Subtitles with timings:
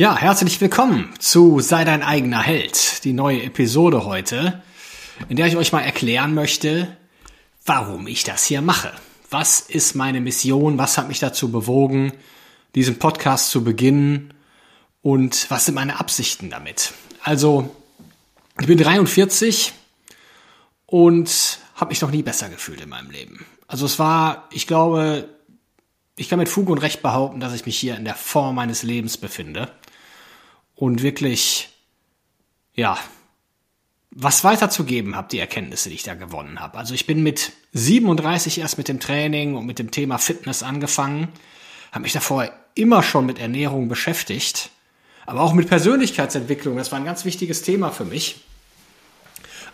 [0.00, 4.62] Ja, herzlich willkommen zu Sei dein eigener Held, die neue Episode heute,
[5.28, 6.96] in der ich euch mal erklären möchte,
[7.66, 8.94] warum ich das hier mache.
[9.28, 10.78] Was ist meine Mission?
[10.78, 12.14] Was hat mich dazu bewogen,
[12.74, 14.32] diesen Podcast zu beginnen?
[15.02, 16.94] Und was sind meine Absichten damit?
[17.22, 17.76] Also,
[18.58, 19.74] ich bin 43
[20.86, 23.44] und habe mich noch nie besser gefühlt in meinem Leben.
[23.68, 25.28] Also es war, ich glaube,
[26.16, 28.82] ich kann mit Fug und Recht behaupten, dass ich mich hier in der Form meines
[28.82, 29.70] Lebens befinde
[30.80, 31.68] und wirklich,
[32.74, 32.98] ja,
[34.10, 36.78] was weiterzugeben habe, die Erkenntnisse, die ich da gewonnen habe.
[36.78, 41.28] Also ich bin mit 37 erst mit dem Training und mit dem Thema Fitness angefangen,
[41.92, 44.70] habe mich davor immer schon mit Ernährung beschäftigt,
[45.26, 46.78] aber auch mit Persönlichkeitsentwicklung.
[46.78, 48.40] Das war ein ganz wichtiges Thema für mich.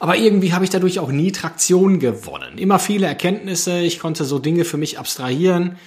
[0.00, 2.58] Aber irgendwie habe ich dadurch auch nie Traktion gewonnen.
[2.58, 5.78] Immer viele Erkenntnisse, ich konnte so Dinge für mich abstrahieren,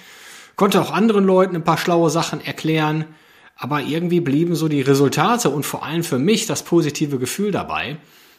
[0.56, 3.04] konnte auch anderen Leuten ein paar schlaue Sachen erklären,
[3.60, 7.98] aber irgendwie blieben so die Resultate und vor allem für mich das positive Gefühl dabei,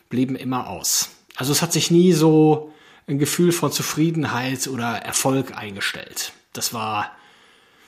[0.10, 1.12] blieben immer aus.
[1.36, 2.74] Also es hat sich nie so
[3.06, 6.34] ein Gefühl von Zufriedenheit oder Erfolg eingestellt.
[6.54, 7.12] Das war,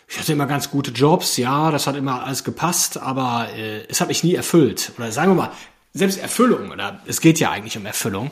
[0.08, 4.00] ich hatte immer ganz gute Jobs, ja, das hat immer alles gepasst, aber äh, es
[4.00, 4.92] hat mich nie erfüllt.
[4.98, 5.52] Oder sagen wir mal,
[5.92, 8.30] selbst Erfüllung, oder es geht ja eigentlich um Erfüllung,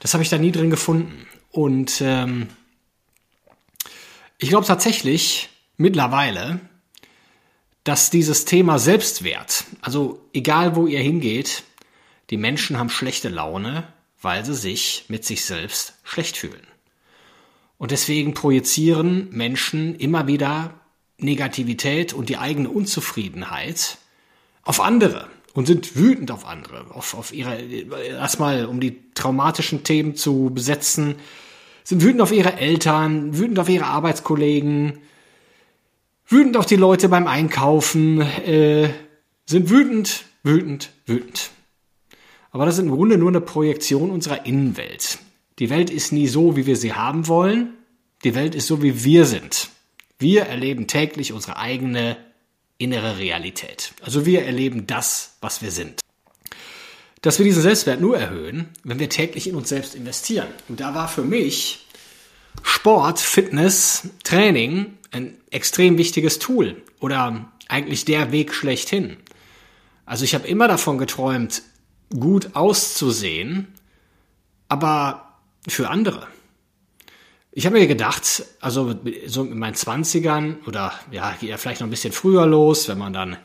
[0.00, 1.28] das habe ich da nie drin gefunden.
[1.52, 2.48] Und ähm,
[4.38, 6.58] ich glaube tatsächlich mittlerweile,
[7.84, 11.64] dass dieses Thema Selbstwert, also egal wo ihr hingeht,
[12.30, 13.86] die Menschen haben schlechte Laune,
[14.22, 16.66] weil sie sich mit sich selbst schlecht fühlen.
[17.76, 20.80] Und deswegen projizieren Menschen immer wieder
[21.18, 23.98] Negativität und die eigene Unzufriedenheit
[24.62, 30.16] auf andere und sind wütend auf andere, auf, auf ihre, erstmal um die traumatischen Themen
[30.16, 31.16] zu besetzen,
[31.84, 35.00] sind wütend auf ihre Eltern, wütend auf ihre Arbeitskollegen,
[36.26, 38.90] wütend auf die Leute beim Einkaufen, äh,
[39.46, 41.50] sind wütend, wütend, wütend.
[42.50, 45.18] Aber das ist im Grunde nur eine Projektion unserer Innenwelt.
[45.58, 47.74] Die Welt ist nie so, wie wir sie haben wollen.
[48.22, 49.68] Die Welt ist so, wie wir sind.
[50.18, 52.16] Wir erleben täglich unsere eigene
[52.78, 53.92] innere Realität.
[54.02, 56.00] Also wir erleben das, was wir sind.
[57.22, 60.48] Dass wir diesen Selbstwert nur erhöhen, wenn wir täglich in uns selbst investieren.
[60.68, 61.86] Und da war für mich
[62.62, 69.16] Sport, Fitness, Training ein extrem wichtiges Tool oder eigentlich der Weg schlechthin.
[70.06, 71.62] Also ich habe immer davon geträumt,
[72.10, 73.72] gut auszusehen,
[74.68, 76.26] aber für andere.
[77.52, 78.94] Ich habe mir gedacht, also
[79.26, 82.98] so in meinen Zwanzigern oder ja, geht ja vielleicht noch ein bisschen früher los, wenn
[82.98, 83.36] man dann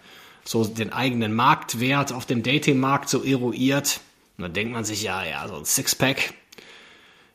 [0.44, 4.02] so den eigenen Marktwert auf dem Datingmarkt so eruiert,
[4.40, 6.34] dann denkt man sich, ja, ja, so ein Sixpack,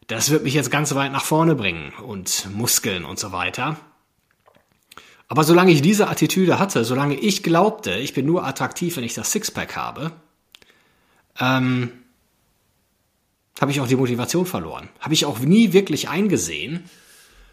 [0.08, 3.76] das wird mich jetzt ganz weit nach vorne bringen und Muskeln und so weiter.
[5.28, 9.14] Aber solange ich diese Attitüde hatte, solange ich glaubte, ich bin nur attraktiv, wenn ich
[9.14, 10.12] das Sixpack habe,
[11.40, 11.90] ähm,
[13.60, 14.88] habe ich auch die Motivation verloren.
[15.00, 16.84] Habe ich auch nie wirklich eingesehen,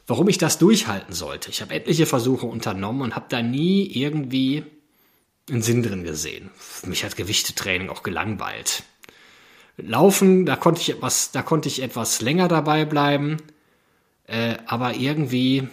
[0.08, 1.50] warum ich das durchhalten sollte.
[1.50, 4.66] Ich habe etliche Versuche unternommen und habe da nie irgendwie
[5.50, 6.50] einen Sinn drin gesehen.
[6.86, 8.84] Mich hat Gewichtetraining auch gelangweilt.
[9.78, 13.38] Laufen, da konnte ich etwas, da konnte ich etwas länger dabei bleiben,
[14.28, 15.68] äh, aber irgendwie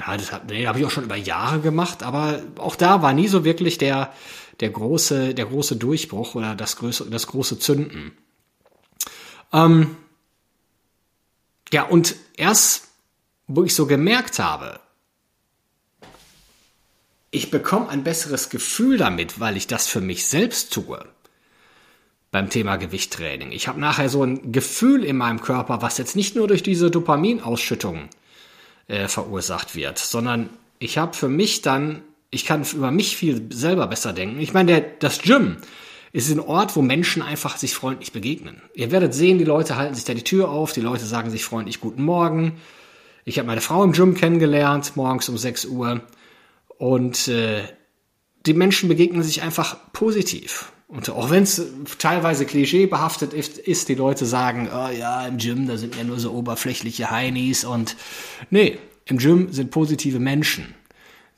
[0.00, 3.28] ja, das habe hab ich auch schon über Jahre gemacht, aber auch da war nie
[3.28, 4.12] so wirklich der,
[4.60, 8.12] der, große, der große Durchbruch oder das, große, das große Zünden.
[9.52, 9.96] Ähm,
[11.72, 12.88] ja, und erst,
[13.46, 14.80] wo ich so gemerkt habe,
[17.30, 21.04] ich bekomme ein besseres Gefühl damit, weil ich das für mich selbst tue.
[22.32, 23.50] Beim Thema Gewichttraining.
[23.52, 26.90] Ich habe nachher so ein Gefühl in meinem Körper, was jetzt nicht nur durch diese
[26.90, 28.08] Dopaminausschüttung
[28.88, 33.86] äh, verursacht wird, sondern ich habe für mich dann, ich kann über mich viel selber
[33.86, 34.40] besser denken.
[34.40, 35.58] Ich meine, das Gym
[36.12, 38.62] ist ein Ort, wo Menschen einfach sich freundlich begegnen.
[38.74, 41.44] Ihr werdet sehen, die Leute halten sich da die Tür auf, die Leute sagen sich
[41.44, 42.58] freundlich Guten Morgen.
[43.24, 46.00] Ich habe meine Frau im Gym kennengelernt, morgens um 6 Uhr.
[46.78, 47.62] Und äh,
[48.46, 50.72] die Menschen begegnen sich einfach positiv.
[50.90, 51.62] Und auch wenn es
[51.98, 56.18] teilweise klischeebehaftet ist, ist, die Leute sagen, oh ja, im Gym, da sind ja nur
[56.18, 57.96] so oberflächliche Heinis und
[58.50, 60.74] nee, im Gym sind positive Menschen,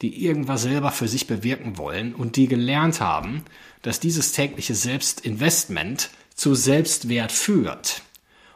[0.00, 3.44] die irgendwas selber für sich bewirken wollen und die gelernt haben,
[3.82, 8.00] dass dieses tägliche Selbstinvestment zu Selbstwert führt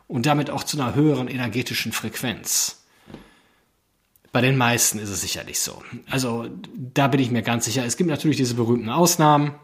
[0.09, 2.85] und damit auch zu einer höheren energetischen Frequenz.
[4.33, 5.83] Bei den meisten ist es sicherlich so.
[6.09, 7.85] Also da bin ich mir ganz sicher.
[7.85, 9.55] Es gibt natürlich diese berühmten Ausnahmen.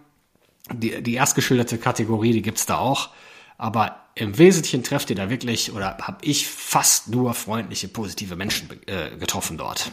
[0.71, 3.11] Die, die erstgeschilderte Kategorie, die gibt's da auch.
[3.59, 8.69] Aber im Wesentlichen trefft ihr da wirklich oder habe ich fast nur freundliche, positive Menschen
[8.87, 9.91] äh, getroffen dort.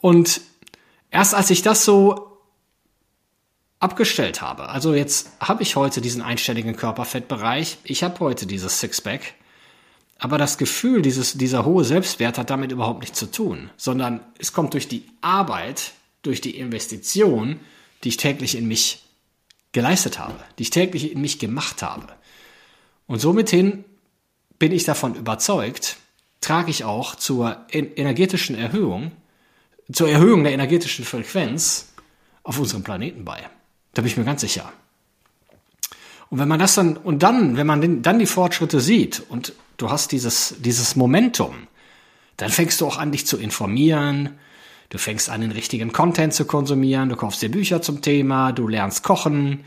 [0.00, 0.40] Und
[1.10, 2.38] erst als ich das so
[3.78, 9.34] abgestellt habe, also jetzt habe ich heute diesen einstelligen Körperfettbereich, ich habe heute dieses Sixpack,
[10.18, 14.52] aber das Gefühl, dieses, dieser hohe Selbstwert hat damit überhaupt nichts zu tun, sondern es
[14.52, 15.92] kommt durch die Arbeit,
[16.22, 17.60] durch die Investition,
[18.02, 19.05] die ich täglich in mich
[19.76, 22.06] geleistet habe, die ich täglich in mich gemacht habe.
[23.06, 25.98] Und somit bin ich davon überzeugt,
[26.40, 29.12] trage ich auch zur energetischen Erhöhung,
[29.92, 31.92] zur Erhöhung der energetischen Frequenz
[32.42, 33.38] auf unserem Planeten bei.
[33.92, 34.72] Da bin ich mir ganz sicher.
[36.30, 39.90] Und wenn man das dann, und dann, wenn man dann die Fortschritte sieht und du
[39.90, 41.68] hast dieses, dieses Momentum,
[42.38, 44.38] dann fängst du auch an, dich zu informieren,
[44.88, 48.68] du fängst an, den richtigen Content zu konsumieren, du kaufst dir Bücher zum Thema, du
[48.68, 49.64] lernst kochen,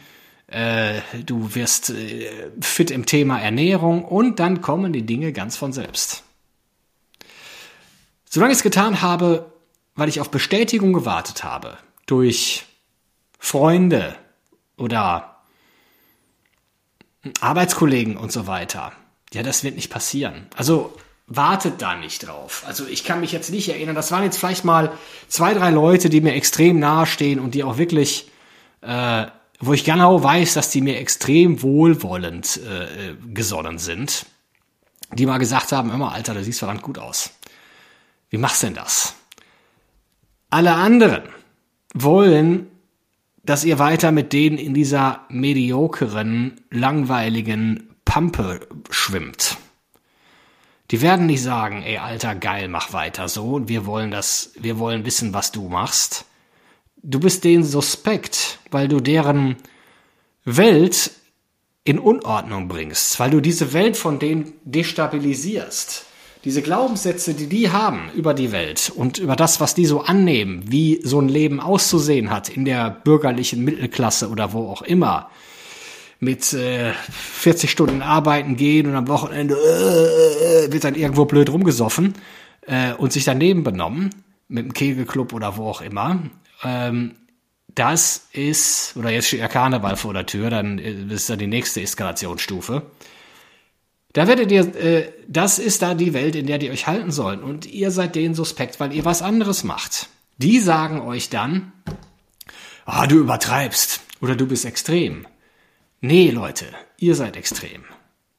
[0.48, 5.74] äh, du wirst äh, fit im Thema Ernährung und dann kommen die Dinge ganz von
[5.74, 6.24] selbst.
[8.25, 9.51] Solange ich es getan habe,
[9.95, 12.66] weil ich auf Bestätigung gewartet habe, durch
[13.38, 14.16] Freunde
[14.77, 15.42] oder
[17.42, 18.92] Arbeitskollegen und so weiter,
[19.33, 20.48] ja, das wird nicht passieren.
[20.56, 20.95] Also
[21.29, 22.63] wartet da nicht drauf.
[22.67, 24.91] Also ich kann mich jetzt nicht erinnern, das waren jetzt vielleicht mal
[25.27, 28.29] zwei, drei Leute, die mir extrem nahestehen und die auch wirklich
[28.81, 29.27] äh,
[29.59, 34.25] wo ich genau weiß, dass die mir extrem wohlwollend äh, gesonnen sind,
[35.13, 37.31] die mal gesagt haben, immer Alter, du siehst verdammt gut aus.
[38.29, 39.15] Wie machst denn das?
[40.49, 41.23] Alle anderen
[41.93, 42.67] wollen,
[43.43, 49.57] dass ihr weiter mit denen in dieser mediokeren, langweiligen Pampe schwimmt.
[50.91, 54.80] Die werden nicht sagen, ey Alter, geil, mach weiter so und wir wollen das, wir
[54.80, 56.25] wollen wissen, was du machst
[57.03, 59.57] du bist denen suspekt, weil du deren
[60.45, 61.12] Welt
[61.83, 66.06] in Unordnung bringst, weil du diese Welt von denen destabilisierst.
[66.45, 70.63] Diese Glaubenssätze, die die haben über die Welt und über das, was die so annehmen,
[70.68, 75.30] wie so ein Leben auszusehen hat in der bürgerlichen Mittelklasse oder wo auch immer,
[76.19, 82.13] mit äh, 40 Stunden arbeiten gehen und am Wochenende äh, wird dann irgendwo blöd rumgesoffen
[82.68, 84.10] äh, und sich daneben benommen,
[84.48, 86.19] mit dem Kegelclub oder wo auch immer,
[86.63, 87.16] ähm,
[87.75, 91.81] das ist, oder jetzt steht ja Karneval vor der Tür, dann ist da die nächste
[91.81, 92.83] Eskalationsstufe.
[94.12, 97.44] Da werdet ihr, äh, das ist da die Welt, in der die euch halten sollen.
[97.44, 100.10] Und ihr seid denen suspekt, weil ihr was anderes macht.
[100.38, 101.71] Die sagen euch dann,
[102.86, 105.27] ah, du übertreibst oder du bist extrem.
[106.01, 106.65] Nee, Leute,
[106.97, 107.83] ihr seid extrem.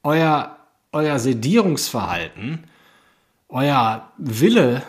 [0.03, 0.57] Euer,
[0.93, 2.65] euer Sedierungsverhalten,
[3.49, 4.83] euer Wille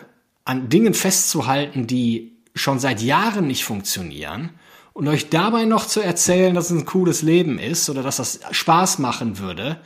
[0.44, 4.50] an Dingen festzuhalten, die schon seit Jahren nicht funktionieren
[4.92, 8.40] und euch dabei noch zu erzählen, dass es ein cooles Leben ist oder dass das
[8.50, 9.78] Spaß machen würde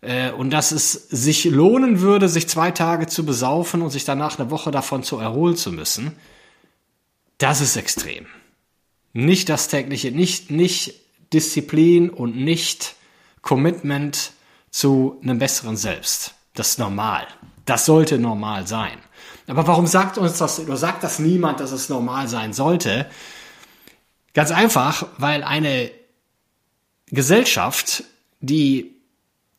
[0.00, 4.38] äh, und dass es sich lohnen würde, sich zwei Tage zu besaufen und sich danach
[4.38, 6.12] eine Woche davon zu erholen zu müssen,
[7.38, 8.26] das ist extrem.
[9.12, 10.94] Nicht das tägliche, nicht, nicht
[11.32, 12.96] Disziplin und nicht
[13.42, 14.32] Commitment
[14.70, 16.34] zu einem besseren Selbst.
[16.54, 17.26] Das ist normal.
[17.64, 18.98] Das sollte normal sein.
[19.46, 23.10] Aber warum sagt uns das oder sagt das niemand, dass es normal sein sollte?
[24.34, 25.90] Ganz einfach, weil eine
[27.06, 28.04] Gesellschaft,
[28.40, 28.94] die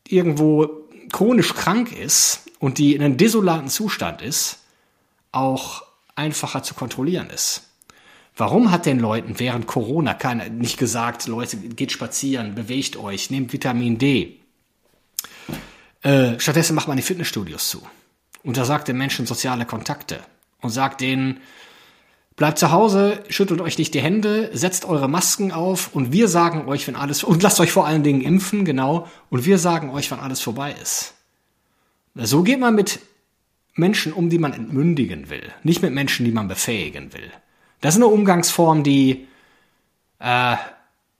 [0.07, 4.59] irgendwo chronisch krank ist und die in einem desolaten Zustand ist,
[5.31, 5.83] auch
[6.15, 7.63] einfacher zu kontrollieren ist.
[8.35, 13.51] Warum hat den Leuten während Corona keiner nicht gesagt, Leute, geht spazieren, bewegt euch, nehmt
[13.53, 14.39] Vitamin D?
[16.01, 17.81] Äh, stattdessen macht man die Fitnessstudios zu
[18.43, 20.19] und da sagt den Menschen soziale Kontakte
[20.61, 21.41] und sagt denen,
[22.35, 26.67] bleibt zu Hause, schüttelt euch nicht die Hände, setzt eure Masken auf und wir sagen
[26.67, 30.09] euch, wenn alles, und lasst euch vor allen Dingen impfen, genau, und wir sagen euch,
[30.09, 31.13] wann alles vorbei ist.
[32.15, 32.99] So geht man mit
[33.75, 37.31] Menschen um, die man entmündigen will, nicht mit Menschen, die man befähigen will.
[37.81, 39.27] Das ist eine Umgangsform, die
[40.19, 40.55] äh,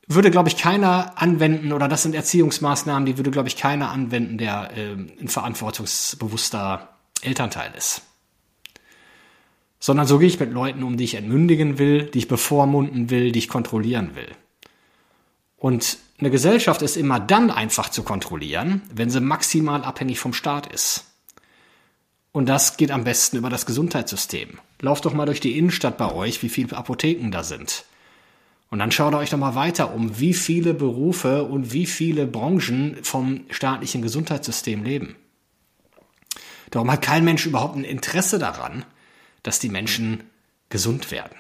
[0.08, 4.38] würde, glaube ich, keiner anwenden, oder das sind Erziehungsmaßnahmen, die würde, glaube ich, keiner anwenden,
[4.38, 6.90] der äh, ein verantwortungsbewusster
[7.22, 8.02] Elternteil ist.
[9.80, 13.32] Sondern so gehe ich mit Leuten um, die ich entmündigen will, die ich bevormunden will,
[13.32, 14.30] die ich kontrollieren will.
[15.58, 20.72] Und eine Gesellschaft ist immer dann einfach zu kontrollieren, wenn sie maximal abhängig vom Staat
[20.72, 21.11] ist.
[22.32, 24.60] Und das geht am besten über das Gesundheitssystem.
[24.80, 27.84] Lauft doch mal durch die Innenstadt bei euch, wie viele Apotheken da sind.
[28.70, 32.98] Und dann schaut euch doch mal weiter um, wie viele Berufe und wie viele Branchen
[33.04, 35.18] vom staatlichen Gesundheitssystem leben.
[36.70, 38.86] Darum hat kein Mensch überhaupt ein Interesse daran,
[39.44, 40.24] dass die Menschen
[40.70, 41.36] gesund werden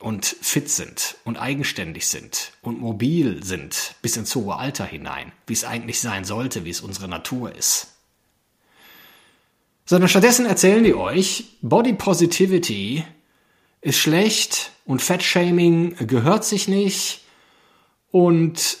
[0.00, 5.52] und fit sind und eigenständig sind und mobil sind bis ins hohe Alter hinein, wie
[5.52, 7.91] es eigentlich sein sollte, wie es unsere Natur ist.
[9.84, 13.04] Sondern stattdessen erzählen die euch, Body Positivity
[13.80, 17.22] ist schlecht und Fettshaming gehört sich nicht
[18.10, 18.78] und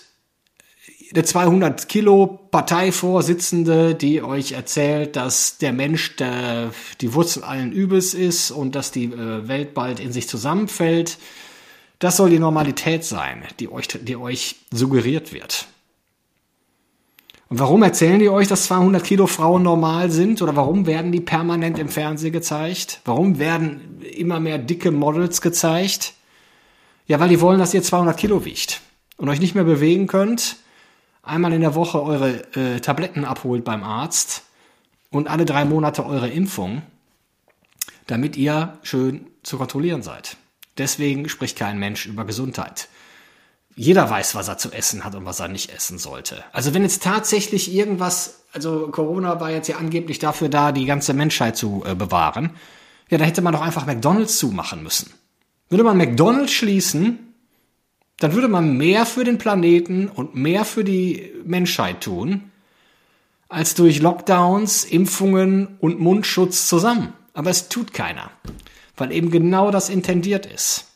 [1.14, 8.14] der 200 Kilo Parteivorsitzende, die euch erzählt, dass der Mensch der, die Wurzel allen Übels
[8.14, 11.18] ist und dass die äh, Welt bald in sich zusammenfällt.
[11.98, 15.66] Das soll die Normalität sein, die euch, die euch suggeriert wird.
[17.52, 20.40] Und warum erzählen die euch, dass 200 Kilo Frauen normal sind?
[20.40, 23.02] Oder warum werden die permanent im Fernsehen gezeigt?
[23.04, 26.14] Warum werden immer mehr dicke Models gezeigt?
[27.06, 28.80] Ja, weil die wollen, dass ihr 200 Kilo wiegt
[29.18, 30.56] und euch nicht mehr bewegen könnt,
[31.22, 34.44] einmal in der Woche eure äh, Tabletten abholt beim Arzt
[35.10, 36.80] und alle drei Monate eure Impfung,
[38.06, 40.38] damit ihr schön zu kontrollieren seid.
[40.78, 42.88] Deswegen spricht kein Mensch über Gesundheit
[43.74, 46.44] jeder weiß, was er zu essen hat und was er nicht essen sollte.
[46.52, 51.14] Also wenn jetzt tatsächlich irgendwas, also Corona war jetzt ja angeblich dafür da, die ganze
[51.14, 52.50] Menschheit zu äh, bewahren,
[53.10, 55.12] ja, da hätte man doch einfach McDonald's zumachen müssen.
[55.68, 57.34] Würde man McDonald's schließen,
[58.18, 62.50] dann würde man mehr für den Planeten und mehr für die Menschheit tun,
[63.48, 67.12] als durch Lockdowns, Impfungen und Mundschutz zusammen.
[67.34, 68.30] Aber es tut keiner,
[68.96, 70.91] weil eben genau das intendiert ist.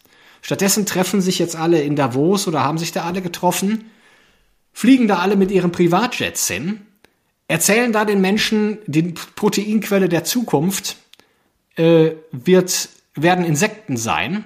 [0.47, 3.91] Stattdessen treffen sich jetzt alle in Davos oder haben sich da alle getroffen,
[4.73, 6.83] fliegen da alle mit ihren Privatjets hin,
[7.49, 10.99] erzählen da den Menschen, die Proteinquelle der Zukunft
[11.75, 14.45] äh, wird, werden Insekten sein.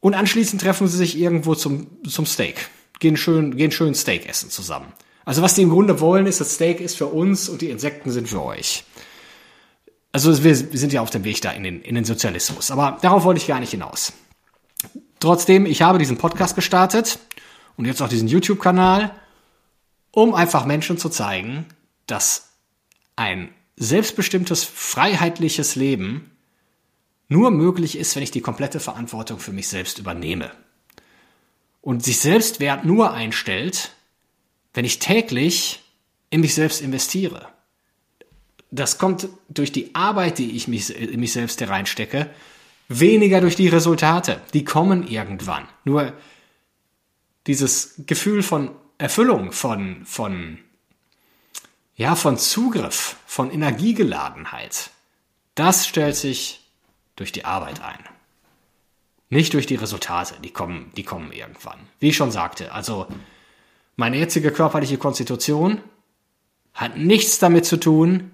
[0.00, 2.70] Und anschließend treffen sie sich irgendwo zum, zum Steak.
[2.98, 4.92] Gehen schön, gehen schön Steak essen zusammen.
[5.24, 8.10] Also was die im Grunde wollen, ist, das Steak ist für uns und die Insekten
[8.10, 8.82] sind für euch.
[10.10, 12.72] Also wir, wir sind ja auf dem Weg da in den, in den Sozialismus.
[12.72, 14.12] Aber darauf wollte ich gar nicht hinaus.
[15.20, 17.18] Trotzdem, ich habe diesen Podcast gestartet
[17.76, 19.14] und jetzt auch diesen YouTube-Kanal,
[20.10, 21.66] um einfach Menschen zu zeigen,
[22.06, 22.54] dass
[23.16, 26.30] ein selbstbestimmtes, freiheitliches Leben
[27.28, 30.50] nur möglich ist, wenn ich die komplette Verantwortung für mich selbst übernehme.
[31.82, 33.92] Und sich Selbstwert nur einstellt,
[34.74, 35.82] wenn ich täglich
[36.30, 37.48] in mich selbst investiere.
[38.70, 42.30] Das kommt durch die Arbeit, die ich mich, in mich selbst hereinstecke,
[42.90, 44.42] weniger durch die Resultate.
[44.52, 45.66] Die kommen irgendwann.
[45.84, 46.12] Nur
[47.46, 50.58] dieses Gefühl von Erfüllung, von, von,
[51.94, 54.90] ja, von Zugriff, von Energiegeladenheit,
[55.54, 56.68] das stellt sich
[57.16, 57.98] durch die Arbeit ein.
[59.30, 61.78] Nicht durch die Resultate, die kommen, die kommen irgendwann.
[62.00, 63.06] Wie ich schon sagte, also
[63.94, 65.80] meine jetzige körperliche Konstitution
[66.74, 68.32] hat nichts damit zu tun,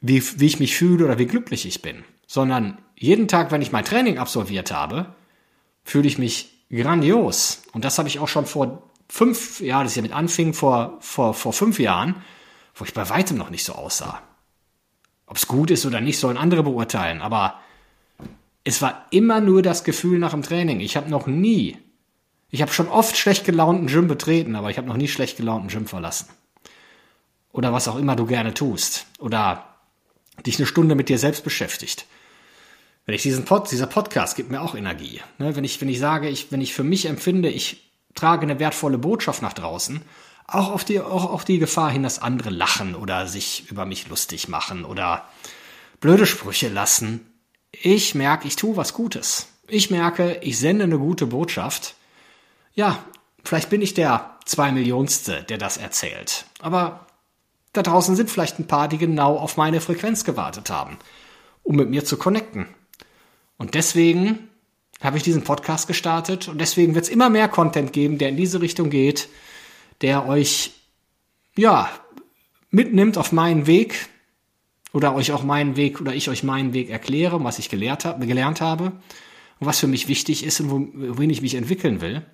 [0.00, 3.72] wie, wie ich mich fühle oder wie glücklich ich bin, sondern jeden Tag, wenn ich
[3.72, 5.14] mein Training absolviert habe,
[5.84, 7.62] fühle ich mich grandios.
[7.72, 11.32] Und das habe ich auch schon vor fünf, ja, das ja mit anfing, vor, vor,
[11.32, 12.22] vor fünf Jahren,
[12.74, 14.22] wo ich bei weitem noch nicht so aussah.
[15.26, 17.22] Ob es gut ist oder nicht, sollen andere beurteilen.
[17.22, 17.58] Aber
[18.64, 20.80] es war immer nur das Gefühl nach dem Training.
[20.80, 21.78] Ich habe noch nie,
[22.50, 25.68] ich habe schon oft schlecht gelaunten Gym betreten, aber ich habe noch nie schlecht gelaunten
[25.68, 26.28] Gym verlassen.
[27.50, 29.06] Oder was auch immer du gerne tust.
[29.18, 29.64] Oder
[30.44, 32.04] dich eine Stunde mit dir selbst beschäftigt.
[33.10, 35.20] Wenn ich diesen Pod, dieser Podcast gibt mir auch Energie.
[35.38, 35.56] Ne?
[35.56, 38.98] Wenn ich, wenn ich sage, ich, wenn ich für mich empfinde, ich trage eine wertvolle
[38.98, 40.00] Botschaft nach draußen,
[40.46, 44.08] auch auf die, auch auf die Gefahr hin, dass andere lachen oder sich über mich
[44.08, 45.24] lustig machen oder
[45.98, 47.26] blöde Sprüche lassen.
[47.72, 49.48] Ich merke, ich tue was Gutes.
[49.66, 51.96] Ich merke, ich sende eine gute Botschaft.
[52.74, 53.02] Ja,
[53.42, 56.44] vielleicht bin ich der zwei Millionste, der das erzählt.
[56.60, 57.06] Aber
[57.72, 60.96] da draußen sind vielleicht ein paar, die genau auf meine Frequenz gewartet haben,
[61.64, 62.68] um mit mir zu connecten.
[63.60, 64.48] Und deswegen
[65.02, 68.38] habe ich diesen Podcast gestartet und deswegen wird es immer mehr Content geben, der in
[68.38, 69.28] diese Richtung geht,
[70.00, 70.70] der euch
[71.58, 71.90] ja
[72.70, 74.08] mitnimmt auf meinen Weg
[74.94, 78.18] oder euch auch meinen Weg oder ich euch meinen Weg erkläre, was ich gelehrt hab,
[78.22, 78.92] gelernt habe
[79.58, 82.24] und was für mich wichtig ist und wohin ich mich entwickeln will.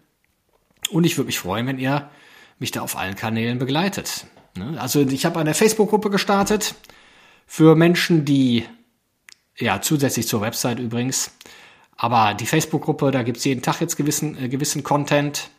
[0.90, 2.08] Und ich würde mich freuen, wenn ihr
[2.60, 4.28] mich da auf allen Kanälen begleitet.
[4.56, 4.80] Ne?
[4.80, 6.76] Also ich habe eine Facebook-Gruppe gestartet
[7.48, 8.64] für Menschen, die
[9.58, 11.32] ja, zusätzlich zur Website übrigens.
[11.96, 15.50] Aber die Facebook-Gruppe, da gibt's jeden Tag jetzt gewissen, äh, gewissen Content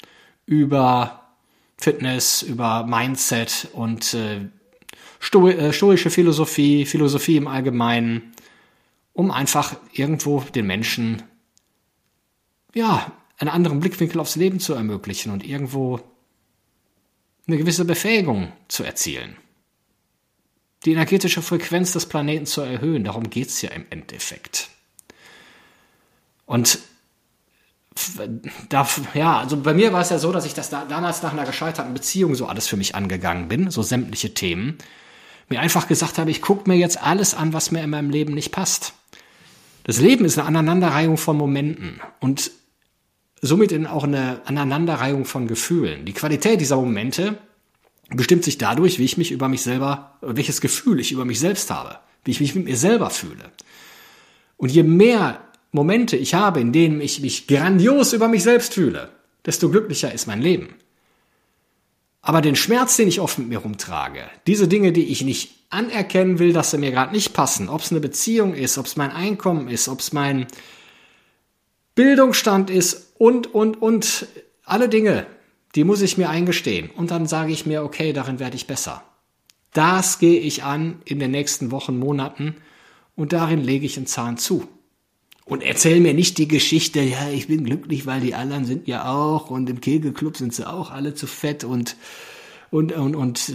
[0.46, 1.24] über
[1.77, 4.48] Fitness, über Mindset und äh,
[5.20, 8.34] Sto äh, stoische Philosophie, Philosophie im Allgemeinen,
[9.13, 11.24] um einfach irgendwo den Menschen,
[12.75, 16.00] ja, einen anderen Blickwinkel aufs Leben zu ermöglichen und irgendwo
[17.48, 19.38] eine gewisse Befähigung zu erzielen.
[20.88, 24.70] Die energetische Frequenz des Planeten zu erhöhen, darum geht's ja im Endeffekt.
[26.46, 26.79] Und
[28.70, 31.34] da, ja, also bei mir war es ja so, dass ich das da, damals nach
[31.34, 34.77] einer gescheiterten Beziehung so alles für mich angegangen bin, so sämtliche Themen.
[35.50, 38.34] Mir einfach gesagt habe, ich gucke mir jetzt alles an, was mir in meinem Leben
[38.34, 38.94] nicht passt.
[39.84, 42.50] Das Leben ist eine Aneinanderreihung von Momenten und
[43.41, 46.06] somit auch eine Aneinanderreihung von Gefühlen.
[46.06, 47.39] Die Qualität dieser Momente
[48.10, 51.70] bestimmt sich dadurch, wie ich mich über mich selber, welches Gefühl ich über mich selbst
[51.72, 53.52] habe, wie ich mich mit mir selber fühle.
[54.56, 59.10] Und je mehr Momente ich habe, in denen ich mich grandios über mich selbst fühle,
[59.46, 60.76] desto glücklicher ist mein Leben.
[62.22, 66.40] Aber den Schmerz, den ich oft mit mir rumtrage, diese Dinge, die ich nicht anerkennen
[66.40, 69.12] will, dass sie mir gerade nicht passen, ob es eine Beziehung ist, ob es mein
[69.12, 70.48] Einkommen ist, ob es mein
[71.96, 74.28] Bildungsstand ist und, und, und,
[74.64, 75.26] alle Dinge,
[75.78, 76.90] die muss ich mir eingestehen.
[76.90, 79.04] Und dann sage ich mir, okay, darin werde ich besser.
[79.74, 82.56] Das gehe ich an in den nächsten Wochen, Monaten
[83.16, 84.68] und darin lege ich einen Zahn zu.
[85.46, 89.08] Und erzähl mir nicht die Geschichte, ja, ich bin glücklich, weil die anderen sind ja
[89.08, 91.96] auch und im Kegelclub sind sie auch alle zu fett und
[92.72, 93.52] und und und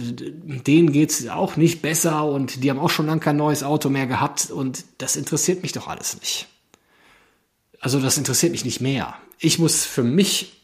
[0.65, 4.07] denen geht's auch nicht besser und die haben auch schon lange kein neues Auto mehr
[4.07, 6.47] gehabt und das interessiert mich doch alles nicht.
[7.81, 9.13] Also das interessiert mich nicht mehr.
[9.39, 10.62] Ich muss für mich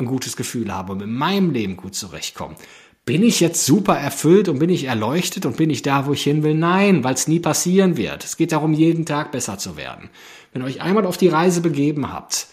[0.00, 2.56] ein gutes Gefühl haben und mit meinem Leben gut zurechtkommen.
[3.04, 6.22] Bin ich jetzt super erfüllt und bin ich erleuchtet und bin ich da, wo ich
[6.22, 6.54] hin will?
[6.54, 8.24] Nein, weil es nie passieren wird.
[8.24, 10.10] Es geht darum, jeden Tag besser zu werden.
[10.52, 12.46] Wenn ihr euch einmal auf die Reise begeben habt,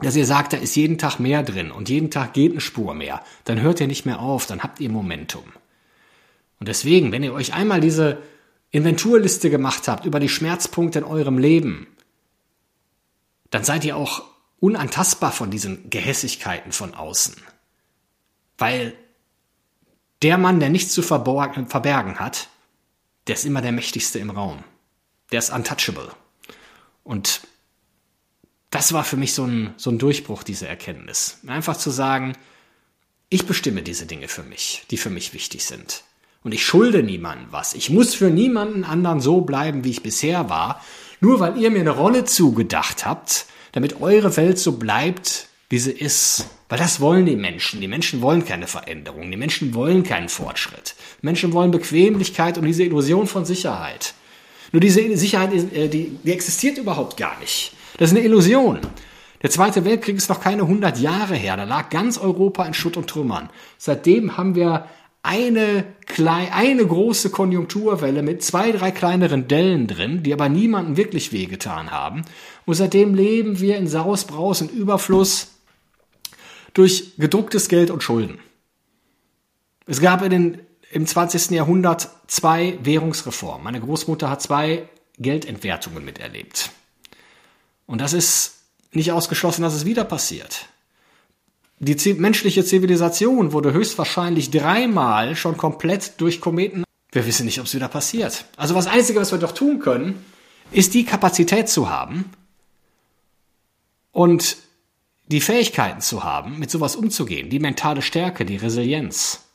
[0.00, 2.94] dass ihr sagt, da ist jeden Tag mehr drin und jeden Tag geht eine Spur
[2.94, 5.44] mehr, dann hört ihr nicht mehr auf, dann habt ihr Momentum.
[6.58, 8.18] Und deswegen, wenn ihr euch einmal diese
[8.70, 11.86] Inventurliste gemacht habt über die Schmerzpunkte in eurem Leben,
[13.50, 14.22] dann seid ihr auch
[14.60, 17.34] unantastbar von diesen Gehässigkeiten von außen.
[18.58, 18.94] Weil
[20.22, 22.48] der Mann, der nichts zu verbergen hat,
[23.26, 24.62] der ist immer der mächtigste im Raum.
[25.32, 26.10] Der ist untouchable.
[27.04, 27.40] Und
[28.70, 31.38] das war für mich so ein, so ein Durchbruch, diese Erkenntnis.
[31.46, 32.36] Einfach zu sagen,
[33.30, 36.04] ich bestimme diese Dinge für mich, die für mich wichtig sind.
[36.42, 37.74] Und ich schulde niemandem was.
[37.74, 40.84] Ich muss für niemanden anderen so bleiben, wie ich bisher war,
[41.20, 45.92] nur weil ihr mir eine Rolle zugedacht habt, damit eure Welt so bleibt, wie sie
[45.92, 46.46] ist.
[46.68, 47.80] Weil das wollen die Menschen.
[47.80, 49.30] Die Menschen wollen keine Veränderung.
[49.30, 50.94] Die Menschen wollen keinen Fortschritt.
[51.20, 54.14] Die Menschen wollen Bequemlichkeit und diese Illusion von Sicherheit.
[54.72, 57.72] Nur diese Sicherheit, äh, die, die existiert überhaupt gar nicht.
[57.98, 58.80] Das ist eine Illusion.
[59.42, 61.56] Der Zweite Weltkrieg ist noch keine 100 Jahre her.
[61.56, 63.50] Da lag ganz Europa in Schutt und Trümmern.
[63.78, 64.86] Seitdem haben wir
[65.22, 71.32] eine, kleine, eine große Konjunkturwelle mit zwei, drei kleineren Dellen drin, die aber niemandem wirklich
[71.32, 72.24] wehgetan haben.
[72.64, 75.48] Und seitdem leben wir in Saus, Braus und Überfluss
[76.72, 78.38] durch gedrucktes Geld und Schulden.
[79.86, 80.60] Es gab in den
[80.92, 81.50] im 20.
[81.50, 83.62] Jahrhundert zwei Währungsreformen.
[83.62, 86.70] Meine Großmutter hat zwei Geldentwertungen miterlebt.
[87.86, 88.56] Und das ist
[88.92, 90.66] nicht ausgeschlossen, dass es wieder passiert.
[91.82, 96.84] Die menschliche Zivilisation wurde höchstwahrscheinlich dreimal schon komplett durch Kometen.
[97.10, 98.44] Wir wissen nicht, ob es wieder passiert.
[98.58, 100.22] Also das Einzige, was wir doch tun können,
[100.72, 102.26] ist die Kapazität zu haben
[104.12, 104.58] und
[105.26, 109.46] die Fähigkeiten zu haben, mit sowas umzugehen, die mentale Stärke, die Resilienz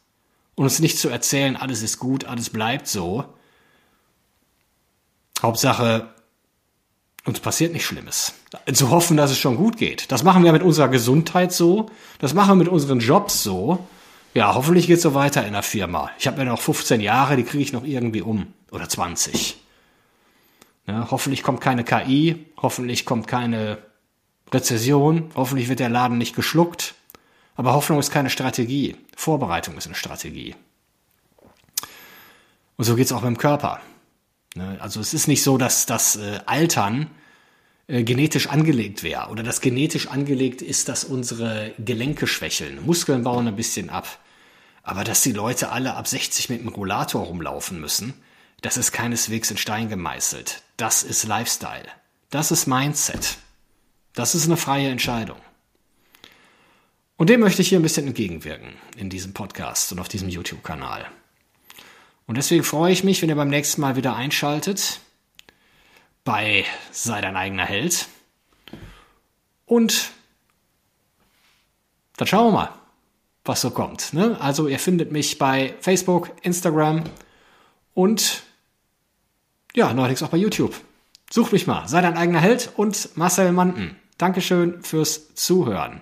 [0.56, 3.26] und uns nicht zu erzählen, alles ist gut, alles bleibt so.
[5.44, 6.15] Hauptsache,
[7.26, 8.34] uns passiert nichts Schlimmes.
[8.72, 10.12] Zu hoffen, dass es schon gut geht.
[10.12, 11.90] Das machen wir mit unserer Gesundheit so.
[12.20, 13.86] Das machen wir mit unseren Jobs so.
[14.34, 16.12] Ja, hoffentlich geht es so weiter in der Firma.
[16.20, 18.48] Ich habe ja noch 15 Jahre, die kriege ich noch irgendwie um.
[18.72, 19.58] Oder 20.
[20.88, 22.46] Ja, hoffentlich kommt keine KI.
[22.62, 23.80] Hoffentlich kommt keine
[24.54, 25.32] Rezession.
[25.36, 26.96] Hoffentlich wird der Laden nicht geschluckt.
[27.56, 28.98] Aber Hoffnung ist keine Strategie.
[29.16, 30.56] Vorbereitung ist eine Strategie.
[32.78, 33.80] Und so geht es auch dem Körper.
[34.56, 34.78] Ne?
[34.80, 37.10] Also es ist nicht so, dass das äh, Altern
[37.88, 42.84] äh, genetisch angelegt wäre oder dass genetisch angelegt ist, dass unsere Gelenke schwächeln.
[42.86, 44.20] Muskeln bauen ein bisschen ab.
[44.82, 48.14] Aber dass die Leute alle ab 60 mit dem Rollator rumlaufen müssen,
[48.62, 50.64] das ist keineswegs in Stein gemeißelt.
[50.78, 51.88] Das ist Lifestyle.
[52.30, 53.38] Das ist Mindset.
[54.14, 55.38] Das ist eine freie Entscheidung.
[57.18, 61.06] Und dem möchte ich hier ein bisschen entgegenwirken in diesem Podcast und auf diesem YouTube-Kanal.
[62.28, 65.00] Und deswegen freue ich mich, wenn ihr beim nächsten Mal wieder einschaltet
[66.24, 68.08] bei Sei dein eigener Held.
[69.66, 70.12] Und
[72.18, 72.70] dann schauen wir mal,
[73.44, 74.14] was so kommt.
[74.14, 74.38] Ne?
[74.42, 77.04] Also ihr findet mich bei Facebook, Instagram
[77.94, 78.44] und
[79.76, 80.74] ja, neuerdings auch bei YouTube.
[81.30, 83.98] Such mich mal, sei dein eigener Held und Marcel Manten.
[84.18, 86.02] Dankeschön fürs Zuhören.